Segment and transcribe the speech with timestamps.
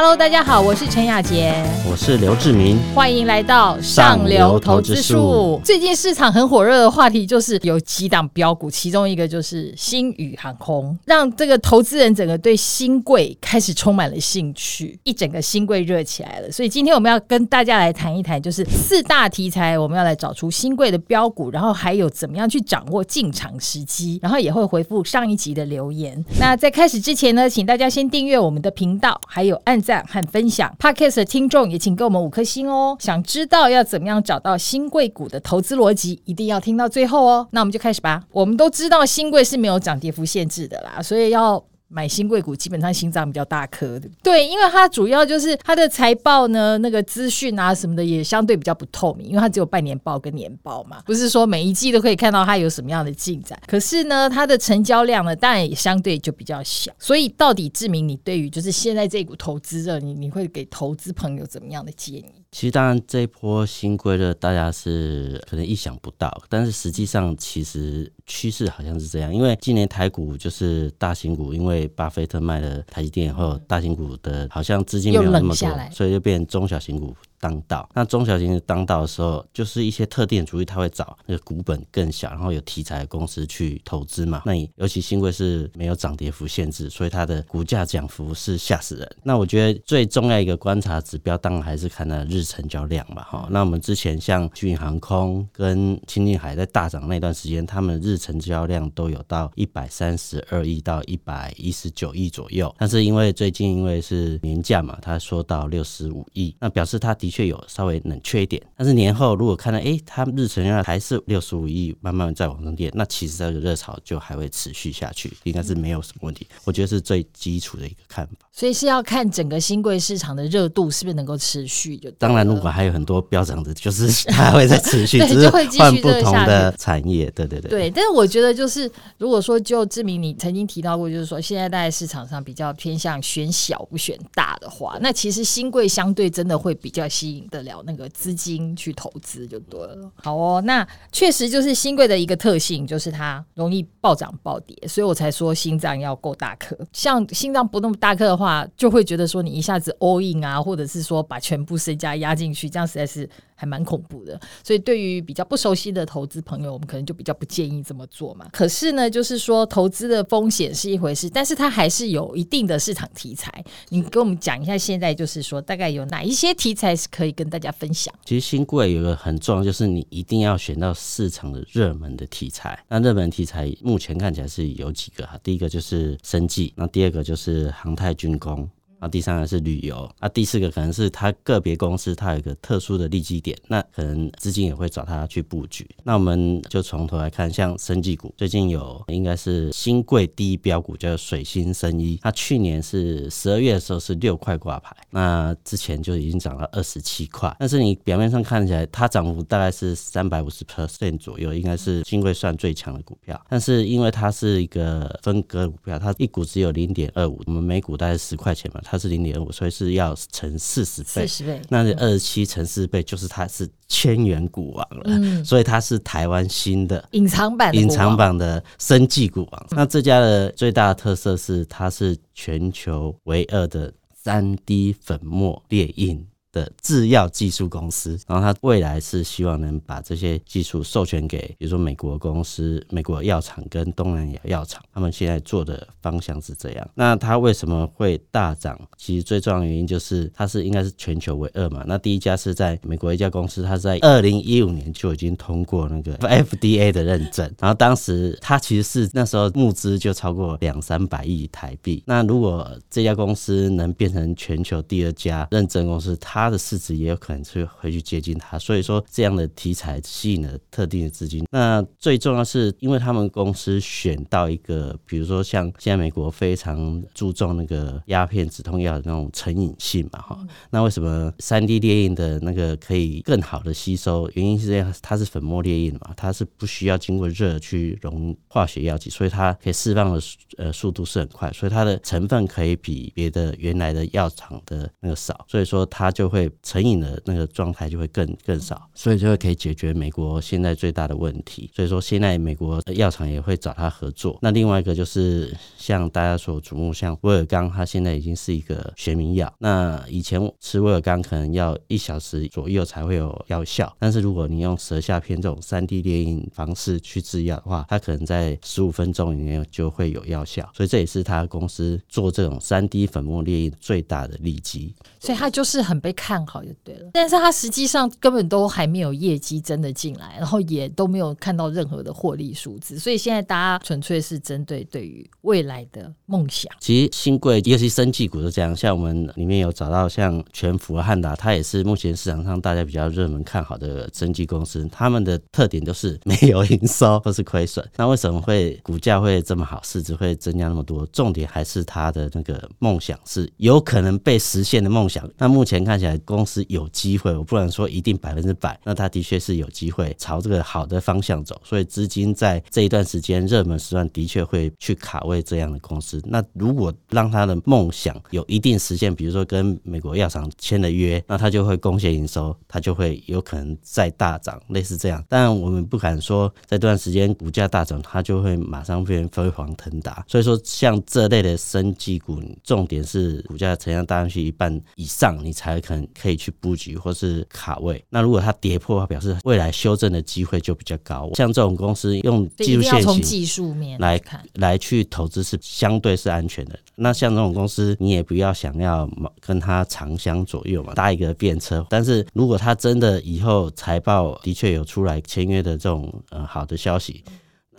[0.00, 1.52] Hello，大家好，我是陈雅洁，
[1.84, 5.60] 我是刘志明，欢迎来到上流投资术。
[5.64, 16.52] 最近市场很火热的话题就是有几档标股，其中一个就是新宇航空，让这个投资人整个对新贵开始充满了兴趣，一整个新贵热起来了。
[16.52, 26.24] 所以今天我们要跟大家来谈一谈，就是四大题材，我们要来找出新贵的标股，然后还有怎么样去掌握进场时机，然后也会回复上一集的留言。
[26.38, 30.70] 那在开始之前呢，请大家先订阅我们的频道，还有按赞和分享。
[30.78, 32.94] Podcast 的听众也请给我们五颗星哦。
[33.00, 37.48] 想知道要怎么样找到新贵股的投资逻辑，一定要听到最后哦。
[37.52, 38.22] 那我们就开始吧。
[38.30, 41.64] 我们都知道新贵是没有涨跌幅限制的啦，所以要。
[41.88, 53.58] 买新贵股基本上心脏比较大颗的，对，因为它主要就是它的财报呢，那个资讯啊什么的也相对比较不透明，因为它只有半年报跟年报嘛，不是说每一季都可以看到它有什么样的进展。
[53.66, 56.92] 可是呢，它的成交量呢，当然也相对就比较小。
[56.98, 62.44] 所以到底志明，你对于就是现在这股投资热，你你会给投资朋友怎么样的建议？
[62.50, 77.14] 其实当然这一波新规的，大家是可能意想不到，但是实际上其实趋势好像是这样，因为今年台股就是大型股，因为巴菲特卖了台积电以后，大型股的好像资金没有那么多，所以就变中小型股。
[77.40, 84.42] 当道，那中小型当道的时候，就是一些特定主义，他会找那个股本更小，然后有题材的公司去投资嘛。
[84.44, 89.16] 那你尤其新贵是没有涨跌幅限制，所以它的股价涨幅是吓死人。
[89.22, 93.22] 那我觉得最重要一个观察指标，当然还是看它的日成交量嘛。
[93.22, 102.74] 哈，那我们之前像星宇航空跟清境海在大涨那段时间，他们日成交量都有到一百三十二亿到一百一十九亿左右。
[102.78, 116.46] 但是因为最近因为是年假嘛，它说到六十五亿，那表示它的确有稍微冷却一点，但是年后如果看到，哎，它日成交量还是六十五亿，慢慢在往上垫，那其实这个热潮就还会持续下去，应该是没有什么问题。
[116.64, 118.32] 我觉得是最基础的一个看法。
[118.52, 122.10] 所以是要看整个新贵市场的热度是不是能够持续就。
[122.12, 127.30] 当然，如果还有很多标涨的，就是它还会再持续，只是换不同的产业。
[127.30, 127.70] 对对对。
[127.70, 140.10] 对，但是我觉得就是，如果说就志明你曾经提到过，就是说现在在市场上比较偏向选小不选大的话，那其实新贵相对真的会比较吸引得了那个资金去投资就对了。
[140.22, 146.78] 好哦，那确实就是新贵的一个特性，就是它容易暴涨暴跌，所以我才说心脏要够大颗。
[146.92, 153.28] 像心脏不那么大颗的话，就会觉得说你一下子 all in 啊，或者是说把全部身家压进去，这样实在是。
[153.60, 158.48] 还蛮恐怖的，所以对于比较不熟悉的投资朋友，我们可能就比较不建议这么做嘛。
[158.52, 163.52] 可是呢，就是说投资的风险是一回事，但是它还是有一定的市场题材。
[163.88, 168.14] 你跟我们讲一下，现在就是说大概有哪一些题材是可以跟大家分享？
[168.24, 172.78] 其实新贵有一个很重要，就是你一定要选到市场的热门的题材。
[172.88, 178.68] 那热门题材目前看起来是有几个哈，第一个就是生技，那第二个就是航太军工。
[178.98, 185.88] 啊，第三个是旅游，啊，第四个可能是它个别公司它有一个特殊的利基点，那可能资金也会找它去布局。
[186.02, 203.40] 那我们就从头来看，像生技股，最近有应该是新贵第一标股叫水星生医，它去年是十二月的时候是六块挂牌，那之前就已经涨到二十七块，但是你表面上看起来它涨幅大概是三百五十 percent 左右，应该是新贵算最强的股票。
[203.48, 208.80] 但是因为它是一个分割股票，它一股只有零点二五，我们每股大概十块钱嘛。
[208.90, 211.26] 它是零点五，所以是要乘四十倍。
[211.26, 215.02] 四十倍，那二十七乘四倍，就是它是千元股王了。
[215.04, 219.66] 嗯，所以它是台湾新的隐藏版、隐藏版的生技股王。
[219.72, 226.26] 那这家的最大的特色是，它是全球唯二的三 D 粉末列印。
[226.58, 236.90] 的制药技术公司，然后他未来是希望能把这些技术授权给，比如说美国公司、美国药厂跟东南亚药厂，他们现在做的方向是这样。
[236.94, 238.78] 那它为什么会大涨？
[238.96, 241.84] 其实最重要的原因就是它是应该是全球唯二嘛。
[241.86, 252.02] 那第一家是在美国一家公司，它在二零一五年就已经通过那个 FDA 的认证，然后当时它其实是那时候募资就超过两三百亿台币。
[252.06, 261.44] 那如果这家公司能变成全球第二家认证公司，它它的市值也有可能是会去接近它，所以说这样的题材吸引了特定的资金。
[261.50, 270.38] 那最重要是因为他们公司选到一个，比如说像现在美国非常注重那个鸦片止痛药的那种成瘾性嘛，哈。
[270.70, 274.26] 那为什么三 D 列印的那个可以更好的吸收？
[274.32, 280.20] 原因是这样，它是粉末列印嘛，它是不需要经过热去溶化学药剂，所以它可以释放的
[280.56, 286.27] 呃速度是很快，所以它的成分可以比别的原来的药厂的那个少，所以说它就。
[286.28, 291.70] 会成瘾的那个状态就会更更少，所以就会可以解决美国现在最大的问题。
[291.74, 294.38] 所以说现在美国的药厂也会找他合作。
[294.42, 299.52] 那另外一个就是像大家所瞩目，像威尔刚，它现在已经是一个学名药。
[299.58, 310.68] 那以前吃威尔刚可能要一小时左右才会有药效，但是如果你用舌下片这种三 D 列印方式去制药的话，它可能在十五分钟以内就会有药效。
[310.74, 314.94] 所以这也是他公司做这种三 D 粉末列印最大的利基。
[315.20, 322.98] 所以它就是很被看好就对了，但是它实际上根本都还没有业绩真的进来，然后也都没有看到任何的获利数字。
[322.98, 326.70] 所以现在大家纯粹是针对对于未来的梦想。
[326.80, 334.84] 其实新贵尤其生技股是这样，像我们里面有找到像全福、汉达，它也是目前市场上大家比较热门看好的生技公司。
[334.90, 337.88] 他们的特点都是没有营收或是亏损。
[337.96, 341.06] 那为什么会股价会这么好，市值会增加那么多？
[341.06, 345.28] 重点还是它的那个梦想是有可能被实现的梦想。
[345.36, 351.60] 那目前看起来公司有机会，我不能说一定百分之百，那它的确是有机会朝这个好的方向走。
[351.64, 356.22] 所以资金在这一段时间热门时段的确会去卡位这样的公司。
[356.24, 365.24] 那如果让他的梦想有一定实现，比如说跟美国药厂签了约，那他就会贡献营收，他就会有可能再大涨，类似这样。
[365.28, 370.24] 但我们不敢说在这段时间股价大涨，它就会马上变飞黄腾达。
[370.28, 378.04] 所以说，像这类的生技股，重点是股价成交大上去一半以上，你才可能可以去布局或是卡位。
[378.10, 381.30] 那如果它跌破，表示未来修正的机会就比较高。
[381.34, 386.78] 像这种公司用技术线型技术面来看来去投资是相对是安全的。
[386.94, 389.08] 那像这种公司，你也不要想要
[389.40, 391.86] 跟它长相左右嘛，搭一个便车。
[391.88, 397.24] 但是如果它真的以后财报的确有出来签约的这种呃好的消息。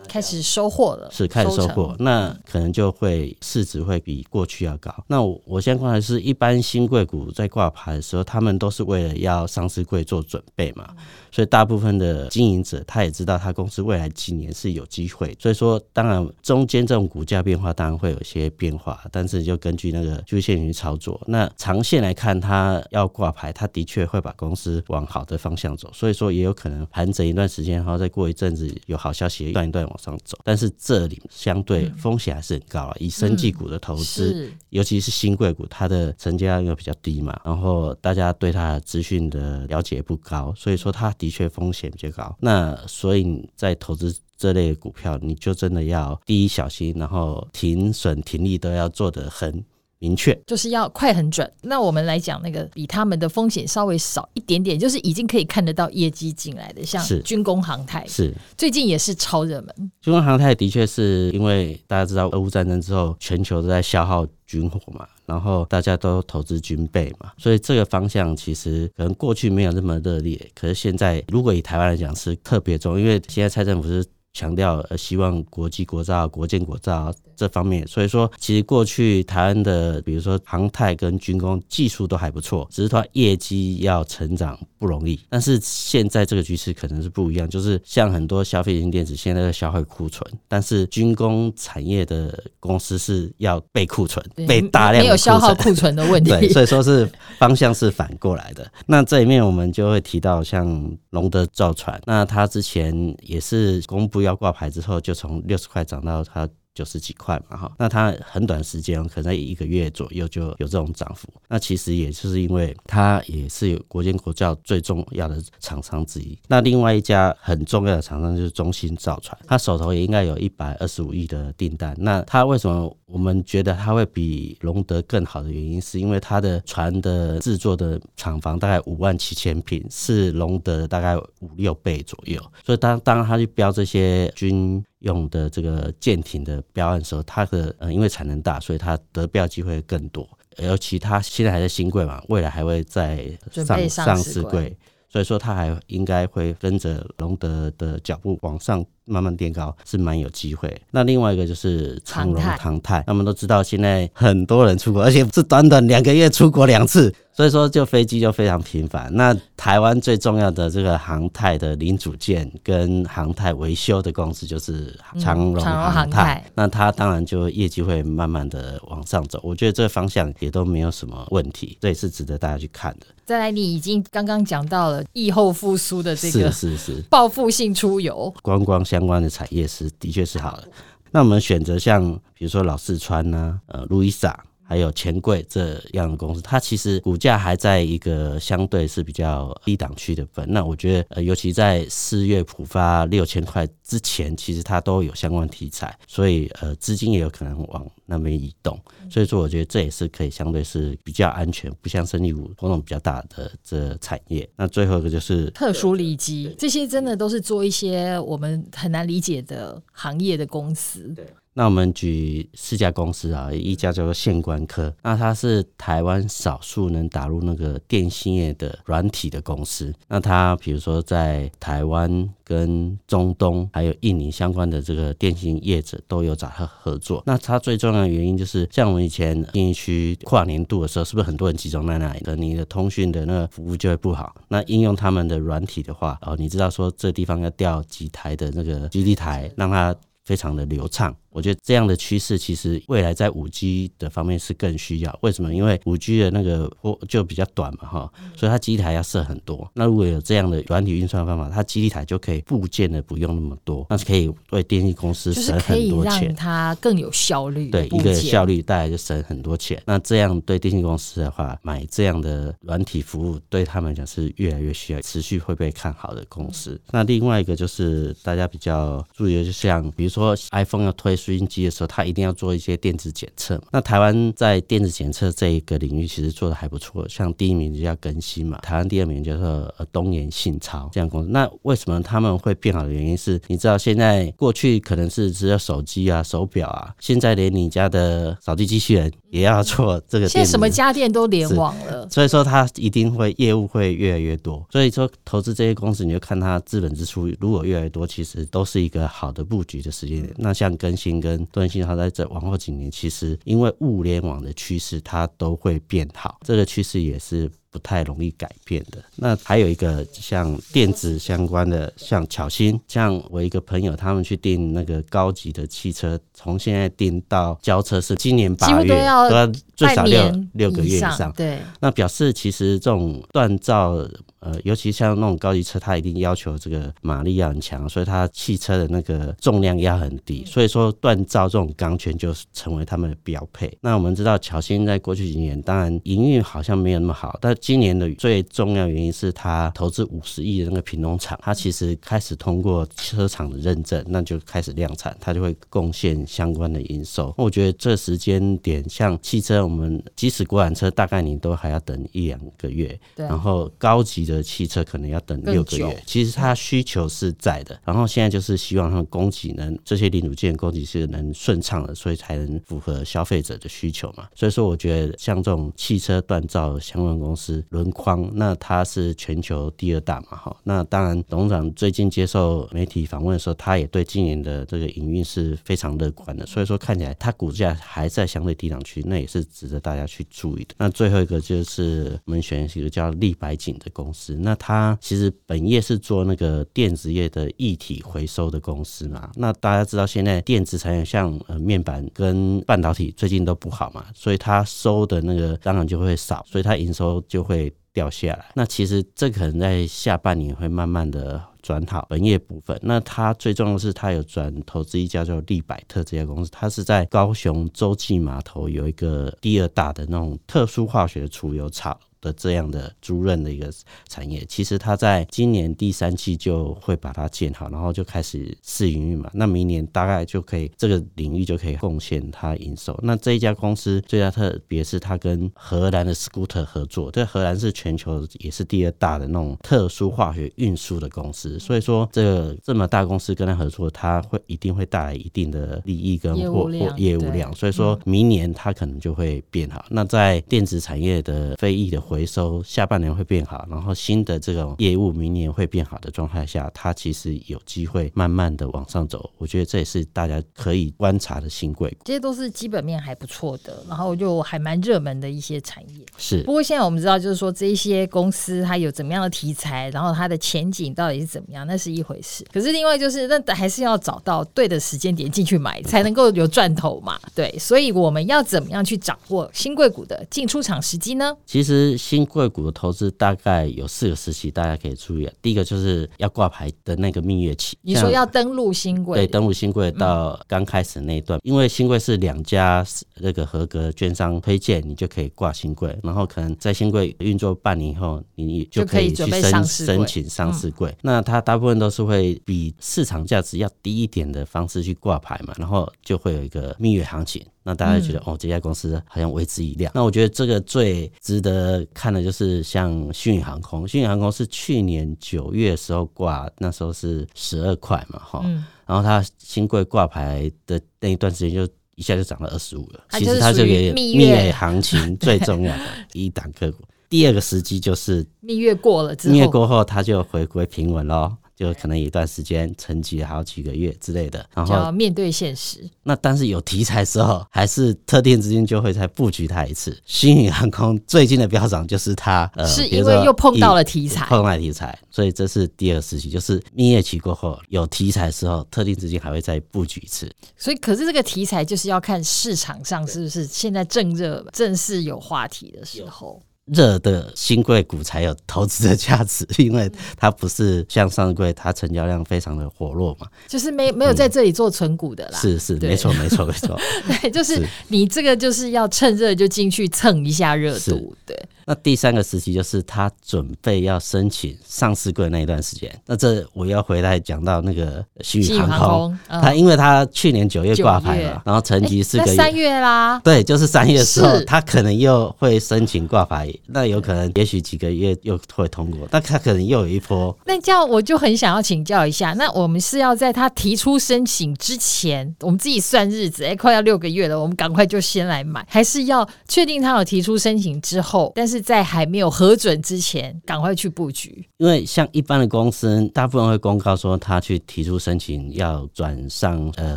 [0.08, 4.92] 开始收获了，是开始收获，那可能就会市值会比过去要高。
[5.06, 10.88] 那我我先观察是，一般新贵股在挂牌的时候，他们都是为了要上市贵做准备嘛。
[11.32, 21.20] 所以大部分的经营者他也知道他公司未来几年是有机会，所以说当然中间这种股价变化当然会有一些变化，但是就根据那个技术线去操作。
[21.26, 25.88] 那长线来看，他要挂牌，他的确会把公司往好的方向走。
[25.92, 30.36] 所以说也有可能盘整一段时间，然后再过一阵子有好消息，一段一段往上走。
[30.42, 41.14] 但是这里相对风险还是很高啊，以生技股的投资，尤其是新贵股，它的成交量又比较低嘛，然后大家对它的资讯的了解不高，所以说它。
[41.20, 49.62] 的确风险比较高，那所以你在投资这类股票，你就真的要第一小心，然后停损停利都要做得很
[50.00, 51.48] 明确，就是要快很准。
[51.62, 59.92] 那我们来讲那个比他们的风险稍微少一点点，就是已经可以看得到业绩进来的，像军工航太是最近也是超热门。
[60.00, 65.06] 军工航太的确是因为大家知道俄乌战争之后，全球都在消耗军火嘛。
[65.26, 77.12] 然后大家都投资军备嘛，所以这个方向其实可能过去没有那么热烈，可是现在如果以台湾来讲是特别重，因为现在蔡政府是强调呃希望国际国造、国建国造。
[77.36, 85.18] 这方面，所以说其实过去台湾的，比如说航太跟军工技术都还不错，只是它业绩要成长不容易。
[85.30, 96.28] 但是现在这个局势可能是不一样，就是像很多消费型电子现在在消耗库存，但是军工产业的公司是要备库存，备大量没有消耗库存的问题。
[96.38, 98.70] 对，所以说是方向是反过来的。
[98.84, 106.48] 那这里面我们就会提到像龙德造船，那它之前也是公布要挂牌之后，就从六十块涨到它。
[106.72, 111.28] 九十几块嘛，哈，那它很短时间，可能一个月左右就有这种涨幅。
[111.48, 116.38] 那其实也就是因为它也是有国建国教最重要的厂商之一。
[116.46, 121.92] 那另外一家很重要的厂商就是中兴造船，它手头也应该有一百二十五亿的订单。
[121.98, 132.40] 那它为什么我们觉得它会比隆德更好的原因，是因为它的船的制作的厂房大概五万七千平，是隆德大概五六倍左右。
[132.64, 140.28] 所以当当他去标这些军用的这个舰艇的标案的时候，它的呃，因为产能大，所以它得标机会更多。
[140.58, 144.76] 尤其它现在还在新贵嘛，未来还会再上上市贵，
[145.08, 150.74] 所以说它还应该会跟着隆德的脚步往上慢慢垫高，是蛮有机会。
[150.90, 157.14] 那另外一个就是长荣航太，那我们都知道现在很多人出国，而且是短短两个月出国两次。
[157.32, 159.08] 所以说，就飞机就非常频繁。
[159.14, 166.44] 那台湾最重要的这个航太的零组件跟航太维修的公司就是长荣航太。
[166.54, 169.40] 那它当然就业绩会慢慢的往上走。
[169.42, 173.06] 我觉得这个方向也都没有什么问题，这也是值得大家去看的。
[173.24, 180.68] 再来，你已经刚刚讲到了疫后复苏的这个是是是报复性出游，观光相关的产业是的确是好的。
[181.12, 184.44] 那我们选择像比如说老四川呐、啊，呃，路易莎。
[184.70, 190.46] 还有钱柜这样的公司，它其实股价还在一个相对是比较低档区的分。
[190.48, 198.78] 那我觉得，呃，尤其在四月普发六千块之前，其实它都有相关题材，所以呃，资金也有可能往那边移动。
[199.10, 204.48] 所以说，我觉得这也是可以相对是比较安全，不像生意股波动比较大的这产业。
[204.54, 211.12] 那最后一个就是特殊利基，这些真的都是做一些我们很难理解的行业的公司。
[211.16, 211.26] 对。
[211.52, 219.92] 那我们举四家公司啊，一家叫做线官科，那它是台湾少数能打入那个电信业的软体的公司。
[220.08, 227.22] 那它比如说在台湾跟中东还有印尼相关的这个电信业者都有找它合作。
[227.26, 232.36] 那它最重要的原因就是，像我们以前信义区跨年度的时候，是不是很多人集中在那里的？
[232.36, 234.34] 你的通讯的那个服务就会不好。
[234.48, 241.14] 那应用他们的软体的话，哦，你知道说这地方要调几台的那个基地台，让它非常的流畅。
[241.30, 245.18] 我觉得这样的趋势其实未来在五 G 的方面是更需要。
[245.22, 245.54] 为什么？
[245.54, 249.70] 因为五 G 的那个波就比较短嘛，哈，所以它基地台要设很多。
[249.74, 257.70] 那如果有这样的软体运算方法，它基地台就可以部件的不用那么多，那是可以为电信公司省很多钱，让它更有效率。
[257.70, 259.80] 对，一个效率带来就省很多钱。
[259.86, 266.80] 那这样对电信公司的话，买这样的软体服务对他们讲是越来越需要，持续会被看好的公司。
[266.90, 271.19] 那另外一个就是大家比较注意的，就像比如说 iPhone 要推。
[271.20, 273.60] 收音机的时候，它一定要做一些电子检测。
[273.70, 277.06] 那台湾在电子检测这一个领域，其实做的还不错。
[277.08, 281.28] 像第一名就叫更新嘛，台湾第二名叫做东研信超这样公司。
[281.30, 290.26] 那为什么他们会变好的原因是，你知道现在过去可能是只有手机啊、手表啊，现在连你家的扫地机器人也要做这个。
[290.28, 294.64] 现在什么家电都联网了，所以说它一定会业务会越来越多。
[294.70, 300.34] 所以说投资这些公司，你就看它资本支出如果越来越多，其实都是一个好的布局的时间点。
[300.38, 301.09] 那像更新。
[301.18, 309.02] 跟段信超在这往后几年，其实因为物联网的趋势，它都会变好，这个趋势也是不太容易改变的。
[309.16, 319.46] 那还有一个像电子相关的，像巧芯，像我一个朋友，他们去订那个高级的汽车，从现在订到交车是今年八月都要
[319.76, 320.20] 最少六
[320.54, 321.32] 六个月以上。
[321.36, 323.96] 对，那表示其实这种锻造。
[324.40, 333.70] 呃，尤其像那种高级车，它一定要求这个马力要很强，所以它汽车的那个重量要很低，所以说锻造这种钢圈就成为他们的标配。
[333.82, 347.32] 那我们知道巧新在过去几年，当然营运好像没有那么好，但今年的最重要原因是他投资五十亿的那个平东厂，它其实开始通过车厂的认证，那就开始量产，它就会贡献相关的营收。
[347.36, 364.28] 我觉得这时间点，像汽车，我们即使国产车，大概你都还要等一两个月，然后高级的汽车可能要等六个月，其实它需求是在的，然后现在就是希望它供给能这些零组件供给是能顺畅的，所以才能符合消费者的需求嘛。
[364.34, 370.56] 所以说，我觉得像这种汽车锻造相关公司轮框，那它是全球第二大嘛，哈。
[370.64, 376.46] 那当然，董事长最近接受媒体访问的时候，他也对今年的这个营运是非常乐观的。
[376.46, 380.74] 所以说，看起来它股价还在相对低档区，那也是值得大家去注意的。
[380.78, 384.36] 那最后一个就是我们选一个叫立白景的公司。
[384.40, 389.30] 那它其实本业是做那个电子业的一体回收的公司嘛。
[389.34, 398.44] 那大家知道现在电子产业像呃面板跟半导体最近都不好嘛，所以它收的那个当然就会少，所以它营收就就会掉下来。
[398.54, 402.78] 那其实这可能在下半年会慢慢的转好本业部分。
[402.82, 411.98] 那它最重要的是它有转投资一家叫利百特这家公司，它是在高雄洲际码头有一个第二大的那种特殊化学储油厂。
[412.20, 413.72] 的这样的租赁的一个
[414.08, 419.30] 产业，其实它在今年第三季就会把它建好，然后就开始试营运嘛。
[419.32, 422.98] 那明年大概就可以这个领域就可以贡献它营收。
[423.02, 431.58] 那这一家公司最大特别是它跟荷兰的 Scooter 合作，这荷兰是全球也是第二大的那种特殊化学运输的公司。
[431.58, 437.54] 所以说，这个这么大公司跟它合作，它会一定会带来一定的利益跟或或业务量。
[437.54, 439.86] 所以说明年它可能就会变好。
[439.88, 441.98] 那在电子产业的非议的。
[442.10, 449.30] 回收下半年会变好，然后新的这种业务明年会变好的状态下，它其实有机会慢慢的往上走。
[449.38, 451.96] 我觉得这也是大家可以观察的新贵。
[452.04, 456.04] 这些都是基本面还不错的，然后就还蛮热门的一些产业。
[456.18, 456.42] 是。
[456.42, 462.44] 不过现在我们知道，就是说这一些公司它有怎么样的题材，然后它的前景到底是怎么样，那是一回事。
[462.52, 467.20] 可是另外就是，那还是要找到对的时间点进去买，才能够有赚头嘛。
[467.36, 471.32] 对，所以我们要怎么样去掌握新贵股的进出场时机呢？
[471.46, 471.99] 其实。
[472.00, 475.28] 新贵股的投资大概有四个时期，大家可以注意。
[475.42, 482.84] 第一个就是要挂牌的那个蜜月期，你说要登录新贵，对，登录新贵到刚开始那一段，嗯、因为新贵是两家
[483.16, 490.90] 那个合格券商推荐，你就可以挂新贵，然后可能在新贵运作半年以后，你就可以去申申请上市柜。
[490.90, 497.44] 嗯、那它大部分都是会比市场价值要低一点的方式去挂牌嘛，然后就会有一个蜜月行情。
[497.70, 499.92] 那大家觉得、嗯、哦，这家公司好像为之一亮。
[499.94, 513.04] 那我觉得这个最值得看的就是像星宇航空，星宇航空是去年九月的时候挂，那时候是十二块嘛，哈、嗯，然后它新贵挂牌的那一段时间就一下就涨到二十五了。
[513.12, 516.82] 其实它这个蜜月行情最重要的一档个股。
[517.08, 521.36] 第二个时机就是蜜月过了之后，蜜月过后它就回归平稳喽。
[521.60, 525.86] 就可能有一段时间沉寂好几个月之类的，然后要面对现实。
[526.02, 529.94] 那但是有题材的时候，还是特定资金就会再布局它一次。
[530.06, 540.34] 新宇航空最近的飙涨就是它，呃，是因为又碰到了题材，碰到了题材，所以这是第二个时期，就是蜜月期过后有题材的时候，特定资金还会再布局一次。
[540.56, 546.40] 所以，可是这个题材就是要看市场上是不是现在正热、正是有话题的时候。
[546.66, 555.38] 热的新贵股才有投资的价值，因为它不是像上市柜，它成交量非常的活络嘛，就是没没有在这里做存股的啦。
[555.38, 561.36] 嗯、是是，对没错没错没 错，对，就是你这个就是要趁热就进去蹭一下热度，对。
[561.66, 565.88] 那第三个时期就是他准备要申请上市柜那一段时间。
[566.04, 580.36] 那这我要回来讲到那个西宇航空，他因为他去年九月挂牌了，然后成绩是个月，三月啦，对，就是三月的时候，他可能又会申请挂牌，那有可能也许几个月又会通过，那他可能又有一波。
[580.44, 591.60] 那这样我就很想要请教一下，那我们是要在他提出申请之前，我们自己算日子，哎，快要六个月了，我们赶快就先来买，还是要确定他有提出申请之后，但是。
[591.60, 594.44] 在还没有核准之前，赶快去布局。
[594.56, 599.96] 因为像一般的公司，大部分会公告说他去提出申请要转上呃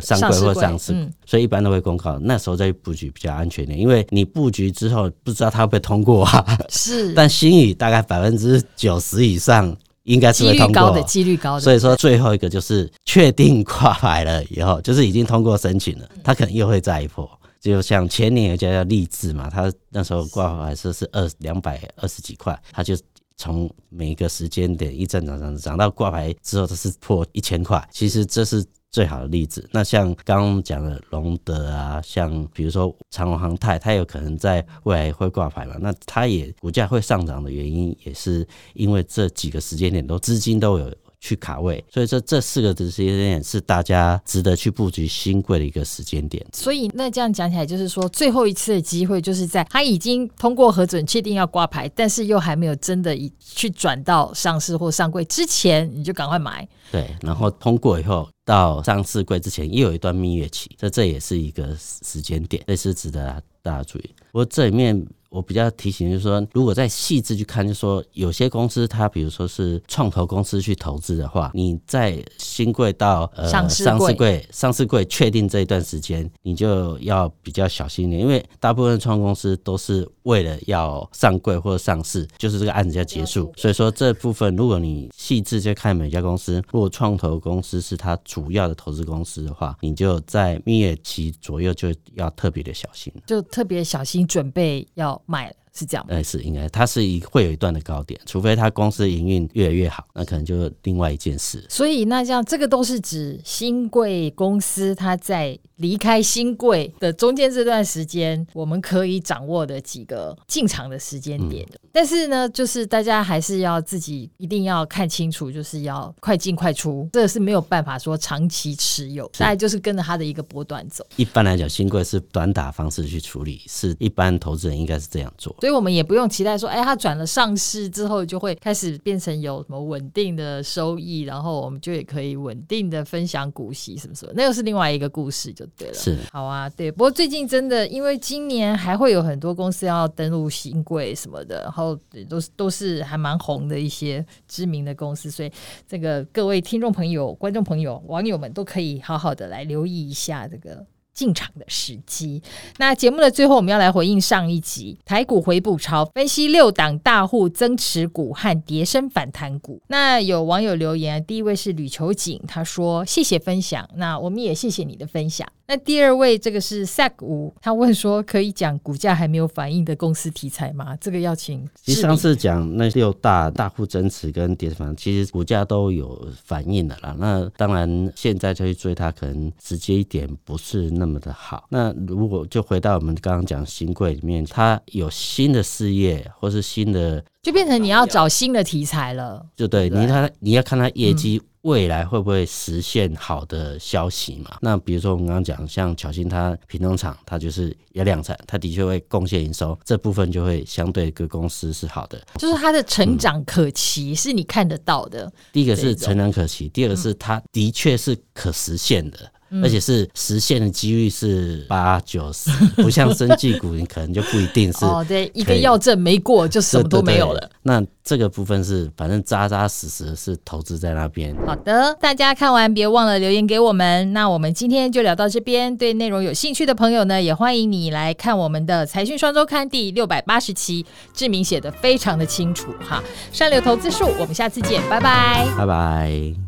[0.00, 3.76] 上柜或上市，嗯、所以一般都会公告，那时候再布局比较安全点。
[3.76, 6.43] 因为你布局之后不知道他会不会通过啊。
[6.68, 11.60] 是，但新宇大概百分之九十以上应该是会通过，高的，几率高的。
[11.60, 17.28] 所以说最后一个就是确定挂牌了以后，就是已经通过申请了，他可能又会再一波。
[17.60, 22.94] 就像前年有家叫励志嘛，他那时候挂牌是是二两百二十几块，他就
[23.38, 27.82] 从每一个时间点一直涨涨涨到挂牌之后，它是破一千块。
[27.90, 28.62] 其实这是
[28.94, 29.68] 最好的例子。
[29.72, 40.88] 那像刚刚讲的隆德啊，像比如说长隆航太，它有可能在未来会挂牌嘛，那它也股价会上涨的原因，也是因为这几个时间点都资金都有。
[41.20, 46.44] 去卡位，所以说这四个时间点是大家值得去布局新贵的一个时间点。
[46.52, 56.68] 所以那这样讲起来，就是说最后一次的机会，就是在他已经通过核准，确定要挂牌，但是又还没有真的去转到上市或上柜之前，你就赶快买。
[56.92, 64.10] 对，然后通过以后到上市柜之前，又有一段蜜月期，这这也是一个时间点，这是值得大家注意。
[64.32, 65.06] 不过这里面。
[65.34, 83.52] 我比较提醒就是说，如果再细致去看，就是说有些公司它比如说是创投公司去投资的话，你在新贵到呃上市贵上市贵确定这一段时间，你就要比较小心一点，因为大部分创公司都是为了要上柜或者上市，就是这个案子要结束。
[83.56, 95.20] 所以说这部分如果你细致去看每家公司，如果创投公司是它主要的投资公司的话，你就在蜜月期左右就要特别的小心，就特别小心准备要。
[95.26, 101.64] 卖了是这样吗，哎，是应该，它是一会有一段的高点，除非它公司营运越来越好，那可能就另外一件事。
[101.68, 111.62] 所以那这样，这个都是指新贵公司它在离开新贵的中间这段时间，我们可以掌握的几个进场的时间点。
[111.72, 121.04] 嗯、但是呢，就是大家还是要自己一定要看清楚，就是要快进快出，这个是没有办法说长期持有，大概就是跟着它的一个波段走。
[121.16, 125.54] 一般来讲，新贵是短打方式去处理，是一般投资人应该是这样做。
[125.60, 135.66] 所以我们也不用期待说，哎，它转了上市之后就会开始变成有什么稳定的收益，然后我们就也可以稳定的分享股息什么什么，那又是另外一个故事就。
[135.76, 136.90] 对了，是好啊，对。
[136.90, 145.50] 不过最近真的，因为今年还会有很多公司要登录新贵什么的，然后都是都是还蛮红的一些知名的公司，所以
[145.88, 152.42] 这个各位听众朋友、观众朋友、网友们都可以好好的来留意一下这个进场的时机。
[152.78, 159.80] 那节目的最后，我们要来回应上一集台股回补潮，分析六档大户增持股和跌升反弹股。
[159.86, 165.48] 那有网友留言，第一位是吕求锦，他说谢谢分享，那我们也谢谢你的分享。
[165.66, 170.94] 那第二位这个是 Sack 五，他问说可以讲股价还没有反应的公司题材吗？
[170.96, 171.66] 这个要请。
[171.82, 177.16] 其实上次讲那六大大户增持跟跌深，其实股价都有反应的啦。
[177.18, 181.66] 那当然现在就去追它，可能直接一点不是那么的好。
[181.70, 189.44] 那如果就回到我们刚刚讲新贵里面，它有新的事业或是新的，就变成你要找新的题材了。
[189.56, 191.40] 就对，你他你要看它业绩。
[191.42, 194.58] 嗯未来会不会实现好的消息嘛？
[194.60, 205.32] 那比如说我们刚刚讲，像巧心它屏东厂，它就是有量产，它的确会贡献营收，这部分就会相对各公司是好的，就是它的成长可期，嗯、是你看得到的。
[205.54, 209.18] 第一个是成长可期，第二个是它的确是可实现的。
[209.62, 212.50] 而且是实现的几率是八九十，
[212.82, 215.04] 不像生技股，你可能就不一定是哦。
[215.06, 217.50] 对，一个药证没过就什么都没有了。
[217.62, 221.34] 那这个部分是反正扎扎实实是投资在那边。
[221.46, 224.12] 好的，大家看完别忘了留言给我们。
[224.12, 225.74] 那我们今天就聊到这边。
[225.76, 233.02] 对内容有兴趣的朋友呢，也欢迎你来看我们的《财讯双周刊》第六百八十期，志明写的非常的清楚哈。
[233.32, 236.43] 上流投资术，我们下次见，拜拜，拜拜。